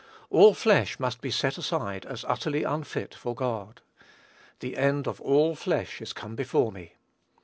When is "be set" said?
1.21-1.59